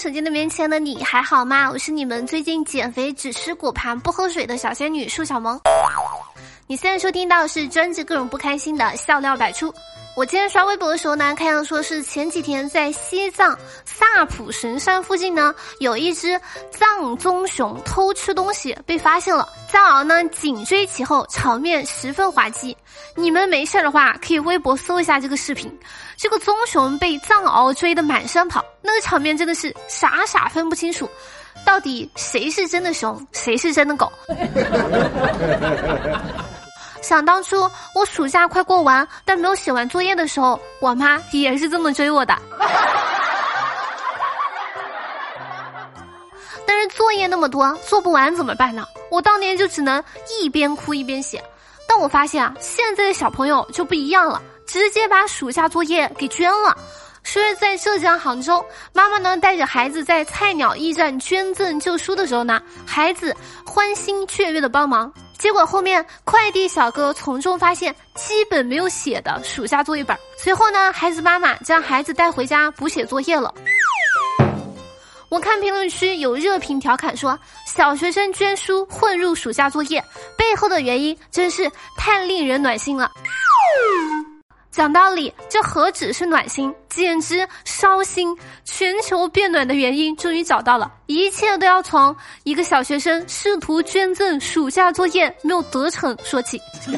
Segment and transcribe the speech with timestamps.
[0.00, 1.70] 手机的面前的你还好吗？
[1.70, 5.60] 我是你们最近减肥只吃果盘不喝水的小仙女树小萌。
[6.66, 9.70] 你现在收听到是专治各种不开心的笑料百出。
[10.16, 16.38] 我今天刷微博的时候呢，看到说是前几天在西藏萨普神山附近呢，有一只
[16.70, 22.76] 藏棕熊偷吃东西被发现了，藏獒呢紧追其后，场面十分滑稽。
[23.14, 25.72] 你们没事的话，可以微博搜一下这个视频，
[26.18, 31.08] 这个棕熊被藏獒追得满山跑，那个场面真的是傻傻分不清楚，
[31.64, 34.12] 到底谁是真的熊，谁是真的狗。
[37.02, 42.36] 想当初我暑假快过完，但没有写完作业的时候，我妈也是这么追我的。
[46.66, 48.86] 但是作业那么多，做不完怎么办呢？
[49.10, 50.02] 我当年就只能
[50.40, 51.42] 一边哭一边写。
[51.88, 56.76] 但我发现啊，现在的小朋友就不一样了，直接把暑假作业给捐了。
[57.22, 65.12] 说是在浙江杭州，妈妈呢带着孩子在菜鸟驿站捐赠旧书的时候呢，孩子欢欣雀跃的帮忙。
[65.40, 73.52] 结果后面快递小哥从中发现基本没有写的暑假作业本，随后呢，孩子妈妈将孩子带回家补写作业了。
[75.30, 80.04] 我看评论区有热评调侃说，小学生捐书混入暑假作业，
[80.36, 83.10] 背后的原因真是太令人暖心了。
[84.70, 88.36] 讲道理，这何止是暖心，简直烧心！
[88.64, 96.60] 全球变暖的原因终于找到了，一切都要从一个小学生试图捐赠暑假作业没有得逞说起。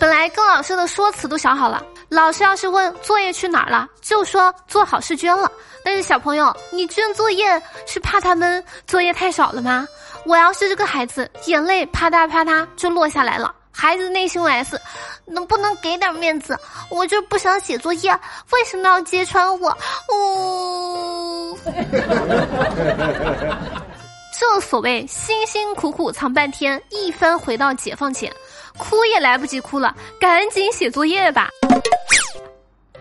[0.00, 5.50] 本来跟老师的说辞都想好了，老师要是问作业去哪儿了，就说做好事捐了。
[5.84, 9.86] 但是小朋友，你捐作业是怕他们作业太少了吗？
[10.26, 13.54] 我要是这个孩子，眼泪啪嗒啪嗒就落下来了。
[13.76, 14.78] 孩子内心 OS：
[15.26, 16.58] 能不能给点面子？
[16.88, 18.10] 我就不想写作业，
[18.50, 19.76] 为什么要揭穿我？
[20.12, 21.58] 呜！
[24.38, 28.32] 正所谓辛辛苦苦藏半天，一番回到解放前，
[28.76, 31.50] 哭也来不及哭了，赶紧写作业吧。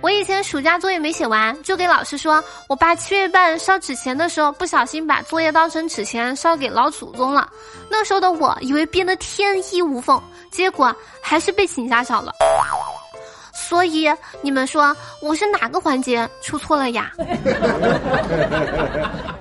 [0.05, 7.49] 我以前暑假作业没写完，就给老师说，我爸七月半烧纸钱的时候，不小心把作业当成纸钱烧给老祖宗了。
[7.89, 10.21] 那时候的我以为编得天衣无缝，
[10.51, 12.31] 结果还是被请家长了。
[13.51, 14.07] 所以
[14.43, 17.11] 你们说我是哪个环节出错了呀？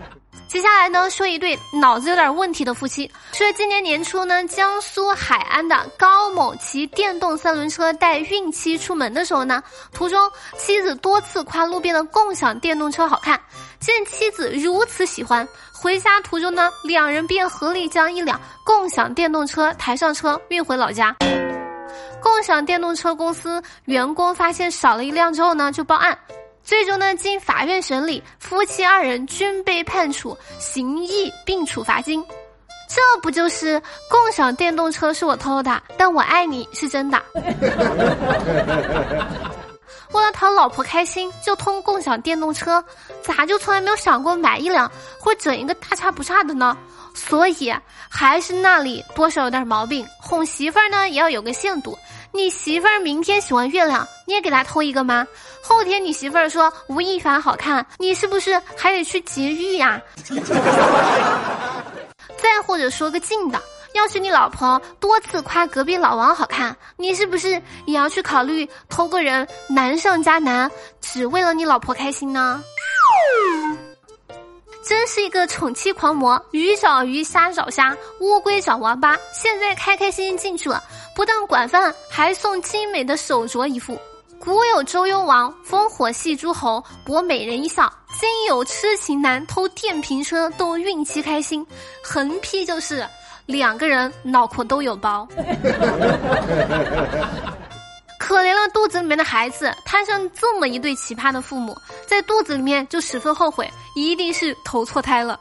[0.55, 3.11] 接下来呢，说一对脑子有点问题的夫妻。
[3.33, 9.61] 说今年年初呢，江苏海安的高某骑电动三轮车带孕妻出门的时候呢，
[9.93, 13.37] 途中妻子多次夸路边的共享电动车好看。
[13.81, 21.17] 见妻子如此喜欢，回家途中呢，两人便合力将一辆共享电动车抬上车运回老家。
[22.23, 26.17] 共享电动车公司员工发现少了一辆之后呢，就报案。
[26.65, 32.25] 最终呢，经法院审理，夫妻二人均被判处刑役并处罚金。
[32.89, 37.23] 这不就是共享电动车是我偷的，但我爱你是真的。
[40.13, 42.83] 为了讨老婆开心，就通共享电动车，
[43.21, 46.77] 咋就从来没有想过买一辆或整一个大差不差的呢？
[47.15, 47.75] 所以
[48.09, 50.07] 还是那里多少有点毛病。
[50.21, 51.99] 哄媳妇儿呢，也要有个限度。
[52.37, 55.25] 你媳妇儿明天喜欢月亮，你也给她偷一个吗？
[55.63, 60.03] 后天你媳妇儿说吴亦凡好看，你是不是还得去劫狱呀？
[62.37, 63.63] 再或者说个近的，
[63.95, 67.51] 要是你老婆多次夸隔壁老王好看，你是不是
[67.87, 70.69] 也要去考虑偷个人难上加难，
[71.01, 72.61] 只为了你老婆开心呢？
[74.87, 79.17] 真是一个宠妻狂魔，鱼找鱼，虾找虾，乌龟找王八。
[79.33, 80.83] 现在开开心心进去了，
[81.17, 83.99] 不但管饭，还送精美的手镯一副。
[84.39, 87.91] 古有周幽王烽火戏诸侯，博美人一笑；
[88.21, 91.67] 今有痴情男偷电瓶车，逗孕期开心。
[92.03, 93.09] 横批就是
[93.47, 95.27] 两个人脑壳都有包。
[98.25, 101.77] 可怜了肚子里面的孩子，摊上这么一对奇葩的父母，
[102.07, 105.39] 在肚子里面就十分后悔，一定是投错胎了。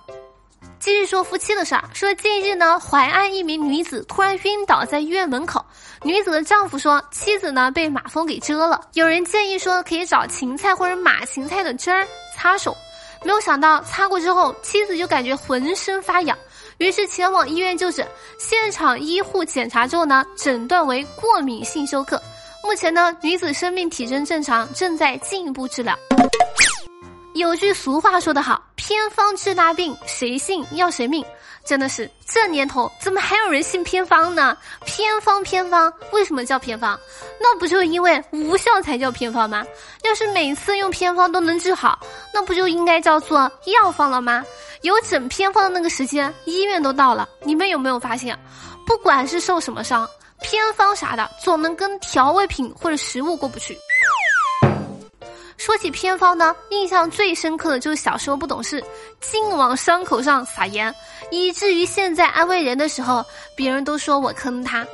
[0.82, 5.66] 继续说夫妻的事儿，说近日呢，淮安一名女子突然晕倒在医院门口，
[6.02, 12.06] 女子的丈夫说妻子呢被马蜂给蛰了，有人建议说可以找芹菜或者马芹菜的汁儿
[12.36, 12.76] 擦手，
[13.24, 16.38] 没有想到擦过之后，妻子就感觉浑身发痒，
[16.80, 18.06] 于是前往医院就诊，
[18.38, 22.22] 现场医护检查之后呢，诊断为过敏性休克。
[22.64, 25.94] 目前呢，女子生命体征正常，正在进一步治疗。
[27.36, 31.24] 有句俗话说得好，偏方治大病，谁信要谁命。
[31.66, 34.58] 真的是这年头怎么还有人信偏方呢？
[34.86, 37.00] 偏方偏方，为什么叫偏方？
[37.40, 39.66] 那不就因为无效才叫偏方吗？
[40.04, 42.00] 要是每次用偏方都能治好，
[42.34, 43.40] 那不就应该叫做
[43.82, 44.44] 药方了吗？
[44.82, 47.28] 有整偏方的那个时间，医院都到了。
[47.44, 48.38] 你们有没有发现，
[48.86, 50.08] 不管是受什么伤，
[50.44, 53.76] 偏方啥的总能跟调味品或者食物过不去。
[55.58, 58.84] 说起偏方呢，印象最深刻的就是小时候不懂事，
[59.22, 60.94] 净往伤口上撒盐，
[61.32, 63.26] 以至于现在安慰人的时候，
[63.56, 64.86] 别人都说我坑他。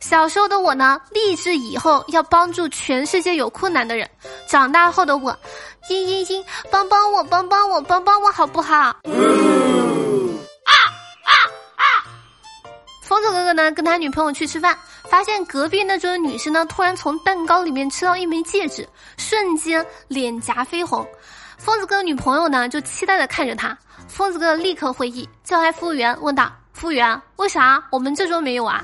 [0.00, 4.08] 小时候的我呢，立志以后要帮助全世界有困难的人。
[4.48, 5.32] 长大后的我，
[5.88, 8.96] 嘤嘤嘤，帮帮我，帮帮我，帮帮我，好不好？
[13.16, 14.78] 疯子哥哥呢，跟他女朋友去吃饭，
[15.08, 18.86] 发现隔壁那桌的女生呢，突然从蛋糕里面吃到一枚戒指，
[19.16, 21.08] 瞬间脸颊绯红。
[21.56, 23.74] 疯子哥女朋友呢，就期待的看着他。
[24.06, 28.82] 疯子哥立刻会意，叫来服务员，问道：“服务员，为啥我们这桌没有啊？”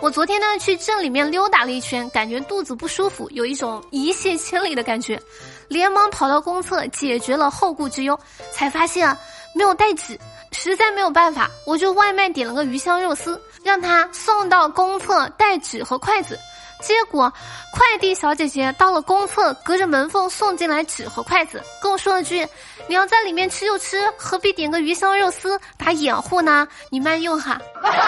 [0.00, 5.20] 我昨天呢，去镇里面溜达了一圈，感觉肚子不舒服，有一种一泻千里的感觉，
[5.68, 8.18] 连忙跑到公厕解决了后顾之忧，
[8.52, 9.16] 才发现
[9.54, 10.18] 没有带纸。
[10.50, 16.38] 实在没有办法，我就外卖点了个鱼香肉丝，让他送到公厕带纸和筷子。
[16.80, 17.30] 结果
[17.72, 22.48] 快递小姐姐到了公厕，隔着门缝送进来纸和筷子，跟我说了句
[22.88, 26.66] ：“你要在里面吃就吃，何必点个鱼香肉丝打掩护呢？
[26.88, 27.60] 你慢用哈。”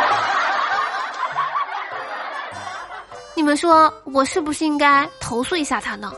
[3.35, 6.13] 你们说我是不是应该投诉一下他呢？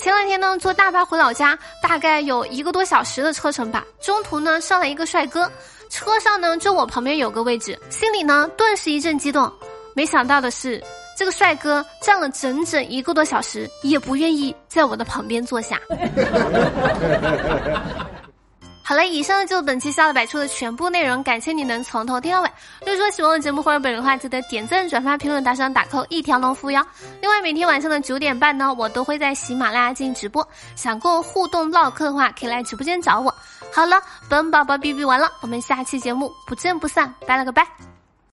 [0.00, 3.84] 前两天呢，坐大巴回老家，大概有一个多小时的车程吧。
[4.00, 5.46] 中途呢，上来一个帅哥，
[5.90, 9.52] 车上呢就我旁边有个位置，心里呢顿时一阵激动。
[9.92, 10.82] 没想到的是，
[11.18, 15.78] 这个帅哥站了整整一个多小时，也不愿意在我的旁边坐下。
[18.90, 22.50] 好了，以上就是本期笑的百出的全部内容，感谢你能从头听到尾。
[22.80, 26.84] 如果说喜欢我的节目或者本人的话，记得点赞、转发、评论、打赏、打 call，一条龙服务哟。
[27.22, 30.44] 另外，每天晚上的九点半呢，我都会在喜马拉雅进行直播，
[30.74, 33.32] 想跟我互动唠嗑的话，可以来直播间找我。
[33.72, 37.89] 好了，本宝宝哔哔完了，我们下期节目不见不散，拜了个拜。